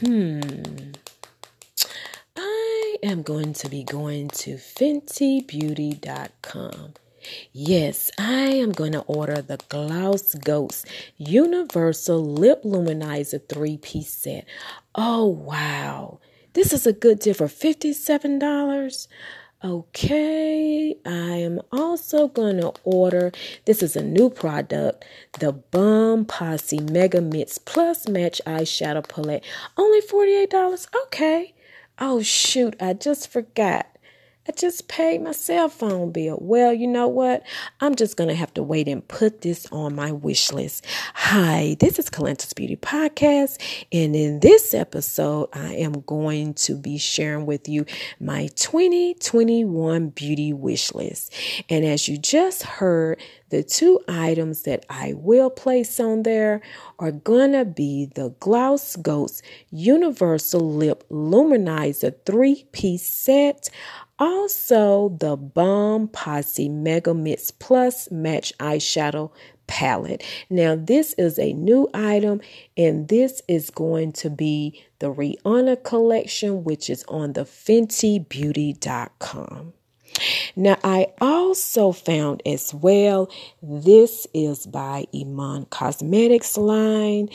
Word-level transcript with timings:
Hmm. 0.00 0.40
I 2.36 2.96
am 3.02 3.22
going 3.22 3.52
to 3.54 3.68
be 3.68 3.82
going 3.84 4.28
to 4.28 4.54
FentyBeauty.com. 4.54 6.94
Yes, 7.52 8.10
I 8.18 8.44
am 8.44 8.72
going 8.72 8.92
to 8.92 9.00
order 9.02 9.42
the 9.42 9.58
Gloss 9.68 10.34
Ghost 10.36 10.86
Universal 11.16 12.24
Lip 12.24 12.62
Luminizer 12.62 13.40
three 13.48 13.76
piece 13.78 14.12
set. 14.12 14.44
Oh, 14.94 15.26
wow. 15.26 16.20
This 16.52 16.72
is 16.72 16.86
a 16.86 16.92
good 16.92 17.18
deal 17.18 17.34
for 17.34 17.48
$57. 17.48 19.08
Okay, 19.64 20.94
I 21.04 21.10
am 21.10 21.60
also 21.72 22.28
to 22.60 22.72
order. 22.84 23.32
This 23.64 23.82
is 23.82 23.96
a 23.96 24.04
new 24.04 24.30
product, 24.30 25.04
the 25.40 25.50
Bum 25.50 26.26
Posse 26.26 26.78
Mega 26.78 27.20
Mix 27.20 27.58
Plus 27.58 28.06
Match 28.08 28.40
Eyeshadow 28.46 29.08
Palette. 29.08 29.44
Only 29.76 30.00
$48. 30.00 30.86
Okay. 31.06 31.54
Oh, 31.98 32.22
shoot, 32.22 32.76
I 32.80 32.92
just 32.92 33.32
forgot. 33.32 33.97
I 34.48 34.52
just 34.52 34.88
paid 34.88 35.20
my 35.20 35.32
cell 35.32 35.68
phone 35.68 36.10
bill. 36.10 36.38
Well, 36.40 36.72
you 36.72 36.86
know 36.86 37.06
what? 37.06 37.42
I'm 37.80 37.94
just 37.94 38.16
going 38.16 38.28
to 38.28 38.34
have 38.34 38.54
to 38.54 38.62
wait 38.62 38.88
and 38.88 39.06
put 39.06 39.42
this 39.42 39.66
on 39.70 39.94
my 39.94 40.10
wish 40.10 40.52
list. 40.52 40.86
Hi, 41.12 41.76
this 41.80 41.98
is 41.98 42.08
Calantha's 42.08 42.54
Beauty 42.54 42.76
Podcast. 42.76 43.60
And 43.92 44.16
in 44.16 44.40
this 44.40 44.72
episode, 44.72 45.50
I 45.52 45.74
am 45.74 46.00
going 46.00 46.54
to 46.54 46.76
be 46.76 46.96
sharing 46.96 47.44
with 47.44 47.68
you 47.68 47.84
my 48.20 48.46
2021 48.54 50.08
beauty 50.08 50.54
wish 50.54 50.94
list. 50.94 51.34
And 51.68 51.84
as 51.84 52.08
you 52.08 52.16
just 52.16 52.62
heard, 52.62 53.20
the 53.50 53.62
two 53.62 54.00
items 54.08 54.62
that 54.62 54.84
I 54.90 55.14
will 55.14 55.48
place 55.48 55.98
on 56.00 56.22
there 56.22 56.60
are 56.98 57.12
gonna 57.12 57.64
be 57.64 58.10
the 58.14 58.34
Gloss 58.40 58.96
Ghost 58.96 59.42
Universal 59.70 60.74
Lip 60.74 61.04
Luminizer 61.10 62.14
three 62.26 62.66
piece 62.72 63.06
set. 63.06 63.70
Also, 64.18 65.16
the 65.20 65.36
Balm 65.36 66.08
Posse 66.08 66.68
Mega 66.68 67.14
Mix 67.14 67.52
Plus 67.52 68.10
Match 68.10 68.52
Eyeshadow 68.58 69.30
Palette. 69.68 70.24
Now, 70.50 70.74
this 70.74 71.12
is 71.14 71.38
a 71.38 71.52
new 71.52 71.88
item, 71.94 72.40
and 72.76 73.06
this 73.06 73.40
is 73.46 73.70
going 73.70 74.10
to 74.12 74.30
be 74.30 74.82
the 74.98 75.12
Rihanna 75.12 75.84
collection, 75.84 76.64
which 76.64 76.90
is 76.90 77.04
on 77.06 77.34
the 77.34 77.42
FentyBeauty.com. 77.42 79.74
Now, 80.56 80.76
I 80.82 81.12
also 81.20 81.92
found 81.92 82.42
as 82.44 82.74
well, 82.74 83.30
this 83.62 84.26
is 84.34 84.66
by 84.66 85.06
Iman 85.14 85.66
Cosmetics 85.66 86.56
line. 86.56 87.28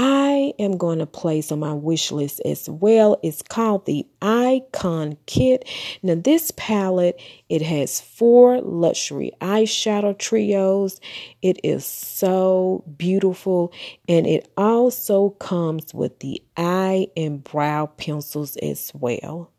I 0.00 0.54
am 0.60 0.76
going 0.76 1.00
to 1.00 1.06
place 1.06 1.50
on 1.50 1.58
my 1.58 1.72
wish 1.72 2.12
list 2.12 2.40
as 2.44 2.68
well. 2.68 3.18
It's 3.24 3.42
called 3.42 3.84
the 3.84 4.06
Icon 4.22 5.16
Kit. 5.26 5.68
Now, 6.04 6.14
this 6.14 6.52
palette, 6.56 7.20
it 7.48 7.62
has 7.62 8.00
four 8.00 8.60
luxury 8.60 9.32
eyeshadow 9.40 10.16
trios. 10.16 11.00
It 11.42 11.58
is 11.64 11.84
so 11.84 12.84
beautiful, 12.96 13.72
and 14.08 14.24
it 14.24 14.48
also 14.56 15.30
comes 15.30 15.92
with 15.92 16.20
the 16.20 16.40
eye 16.56 17.08
and 17.16 17.42
brow 17.42 17.86
pencils 17.86 18.56
as 18.58 18.92
well. 18.94 19.50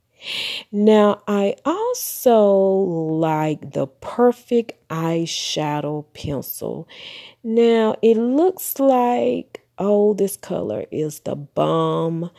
Now, 0.72 1.22
I 1.28 1.56
also 1.66 2.46
like 2.46 3.72
the 3.74 3.88
Perfect 3.88 4.74
Eyeshadow 4.90 6.06
Pencil. 6.14 6.88
Now, 7.44 7.96
it 8.02 8.16
looks 8.16 8.80
like, 8.80 9.59
oh, 9.80 10.14
this 10.14 10.38
color 10.38 10.86
is 10.92 11.22
the 11.22 11.36
Balm. 11.36 12.30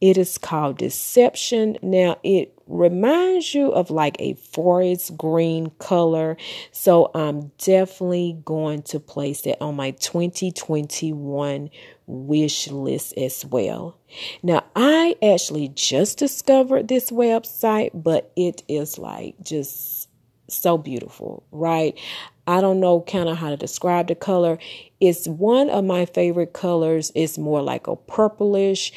It 0.00 0.16
is 0.16 0.38
called 0.38 0.78
Deception. 0.78 1.76
Now, 1.82 2.18
it 2.22 2.54
reminds 2.66 3.54
you 3.54 3.72
of 3.72 3.90
like 3.90 4.16
a 4.20 4.34
forest 4.34 5.16
green 5.16 5.70
color. 5.78 6.36
So, 6.72 7.10
I'm 7.14 7.52
definitely 7.58 8.40
going 8.44 8.82
to 8.82 9.00
place 9.00 9.44
it 9.46 9.58
on 9.60 9.76
my 9.76 9.90
2021 9.92 11.70
wish 12.06 12.68
list 12.68 13.16
as 13.18 13.44
well. 13.44 13.98
Now, 14.42 14.64
I 14.74 15.16
actually 15.22 15.68
just 15.68 16.18
discovered 16.18 16.88
this 16.88 17.10
website, 17.10 17.90
but 17.94 18.32
it 18.36 18.62
is 18.68 18.98
like 18.98 19.34
just 19.42 20.08
so 20.48 20.78
beautiful, 20.78 21.44
right? 21.50 21.98
I 22.48 22.62
don't 22.62 22.80
know 22.80 23.02
kind 23.02 23.28
of 23.28 23.36
how 23.36 23.50
to 23.50 23.58
describe 23.58 24.08
the 24.08 24.14
color. 24.14 24.58
It's 25.00 25.28
one 25.28 25.68
of 25.68 25.84
my 25.84 26.06
favorite 26.06 26.54
colors. 26.54 27.12
It's 27.14 27.36
more 27.36 27.60
like 27.60 27.86
a 27.86 27.94
purplish. 27.94 28.90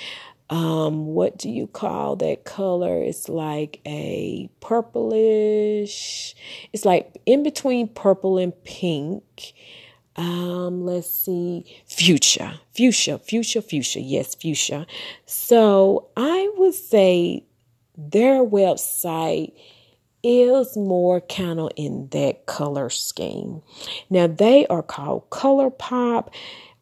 Um, 0.49 1.07
what 1.07 1.37
do 1.37 1.49
you 1.49 1.67
call 1.67 2.15
that 2.17 2.45
color? 2.45 3.03
It's 3.03 3.27
like 3.27 3.81
a 3.85 4.49
purplish. 4.61 6.33
It's 6.71 6.85
like 6.85 7.21
in 7.25 7.43
between 7.43 7.89
purple 7.89 8.37
and 8.37 8.53
pink 8.63 9.53
um 10.17 10.85
let's 10.85 11.09
see 11.09 11.63
fuchsia 11.85 12.59
fuchsia 12.75 13.17
fuchsia 13.17 13.61
fuchsia 13.61 14.01
yes 14.01 14.35
fuchsia 14.35 14.85
so 15.25 16.09
i 16.17 16.51
would 16.57 16.73
say 16.73 17.45
their 17.97 18.43
website 18.43 19.53
is 20.23 20.77
more 20.77 21.21
kind 21.21 21.59
of 21.59 21.71
in 21.75 22.07
that 22.11 22.45
color 22.45 22.89
scheme. 22.89 23.61
Now 24.09 24.27
they 24.27 24.67
are 24.67 24.83
called 24.83 25.29
ColourPop 25.29 26.29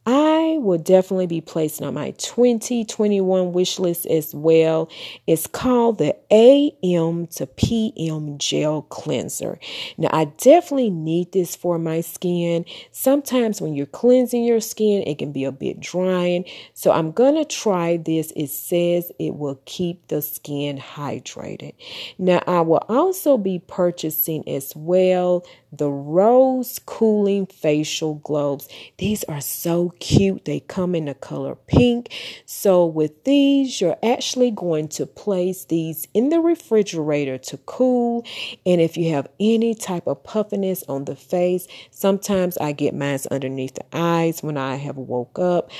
I 0.06 0.58
will 0.60 0.78
definitely 0.78 1.28
be 1.28 1.42
placing 1.42 1.86
on 1.86 1.94
my 1.94 2.12
2021 2.12 3.54
wish 3.54 3.78
list 3.80 4.06
as 4.08 4.34
well. 4.34 4.90
It's 5.28 5.46
called 5.46 5.98
the 5.98 6.16
AM 6.32 7.28
to 7.28 7.46
PM 7.46 8.38
Gel 8.38 8.84
Cleanser. 8.84 9.60
Now, 9.98 10.10
I 10.12 10.26
definitely 10.26 10.90
need 10.90 11.32
this 11.32 11.56
for 11.56 11.78
my 11.78 12.02
skin. 12.02 12.66
Sometimes 12.92 13.62
when 13.62 13.76
you're 13.76 13.86
cleansing 13.86 14.44
your 14.44 14.62
skin, 14.62 15.04
it 15.04 15.20
can 15.20 15.32
be 15.32 15.44
a 15.44 15.52
bit 15.52 15.80
drying. 15.80 16.46
So, 16.74 16.92
I'm 16.92 17.12
going 17.12 17.36
to 17.36 17.46
try 17.46 17.98
this. 17.98 18.34
It 18.36 18.50
says 18.50 19.12
it 19.20 19.36
will 19.36 19.62
keep 19.66 20.08
the 20.08 20.22
skin 20.22 20.78
hydrated. 20.78 21.74
Now, 22.18 22.42
I 22.48 22.62
will 22.62 22.84
also 22.90 23.38
be 23.38 23.60
purchasing 23.60 24.48
as 24.48 24.76
well 24.76 25.46
the 25.72 25.90
Rose 25.90 26.80
Cooling 26.86 27.46
Facial 27.46 28.16
Globes. 28.16 28.68
These 28.98 29.24
are 29.26 29.42
so 29.42 29.94
cute. 30.00 30.46
They 30.46 30.62
come 30.62 30.96
in 30.96 31.06
the 31.06 31.14
color 31.14 31.56
pink. 31.56 32.14
So, 32.46 32.86
with 32.86 33.26
these, 33.26 33.82
you're 33.82 33.98
actually 34.02 34.52
going 34.52 34.88
to 34.90 35.06
place 35.06 35.66
these 35.66 36.08
in 36.14 36.30
the 36.30 36.40
refrigerator 36.40 37.38
to 37.38 37.58
cool. 37.58 38.26
And 38.66 38.80
if 38.80 38.98
you 38.98 39.14
have 39.14 39.28
any 39.40 39.76
type 39.76 40.08
of 40.08 40.24
puffiness 40.24 40.84
on 40.88 41.06
the 41.06 41.16
face, 41.16 41.68
sometimes 41.92 42.58
I 42.58 42.72
get 42.72 42.96
mine 42.96 43.10
underneath 43.32 43.76
the 43.76 43.86
eyes 43.92 44.44
when 44.44 44.58
I 44.58 44.76
have 44.76 44.98
woke 44.98 45.40
up. 45.40 45.72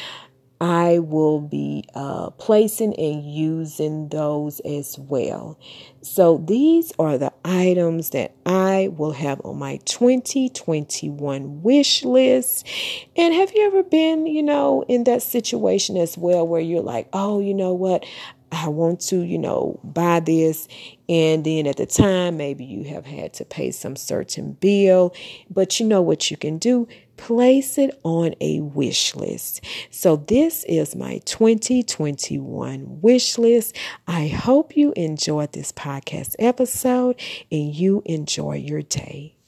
I 0.62 1.00
will 1.00 1.40
be 1.40 1.86
uh, 1.96 2.32
placing 2.32 2.94
and 2.96 3.24
using 3.24 4.10
those 4.10 4.60
as 4.62 5.00
well. 5.00 5.58
So, 6.02 6.38
these 6.38 6.92
are 7.00 7.18
the 7.18 7.32
items 7.46 8.10
that 8.12 8.36
I 8.46 8.90
will 8.92 9.14
have 9.14 9.40
on 9.46 9.58
my 9.58 9.78
2021 9.86 11.62
wish 11.62 12.04
list. 12.04 12.68
And 13.16 13.34
have 13.34 13.54
you 13.54 13.68
ever 13.68 13.84
been, 13.84 14.28
you 14.28 14.44
know, 14.44 14.84
in 14.88 15.06
that 15.06 15.22
situation 15.22 15.96
as 15.96 16.18
well 16.18 16.48
where 16.48 16.62
you're 16.62 16.82
like, 16.82 17.08
oh, 17.14 17.40
you 17.40 17.54
know 17.54 17.74
what? 17.74 18.06
I 18.52 18.68
want 18.68 19.02
to, 19.02 19.22
you 19.22 19.38
know, 19.38 19.80
buy 19.84 20.20
this. 20.20 20.68
And 21.08 21.44
then 21.44 21.68
at 21.68 21.78
the 21.78 21.86
time, 21.86 22.38
maybe 22.38 22.66
you 22.66 22.84
have 22.86 23.06
had 23.06 23.34
to 23.36 23.46
pay 23.46 23.72
some 23.72 23.96
certain 23.96 24.54
bill, 24.54 25.14
but 25.50 25.80
you 25.80 25.86
know 25.86 26.02
what 26.02 26.32
you 26.32 26.38
can 26.38 26.58
do? 26.58 26.88
Place 27.20 27.78
it 27.78 28.00
on 28.04 28.34
a 28.40 28.62
wish 28.62 29.14
list. 29.14 29.64
So, 29.92 30.16
this 30.16 30.64
is 30.64 30.96
my 30.96 31.20
2021 31.26 33.02
wish 33.02 33.38
list. 33.38 33.76
I 34.08 34.28
hope 34.28 34.78
you 34.78 34.94
enjoyed 34.96 35.52
this 35.52 35.74
podcast 35.74 36.36
episode 36.40 37.20
and 37.52 37.76
you 37.76 38.02
enjoy 38.06 38.56
your 38.56 38.82
day. 38.82 39.39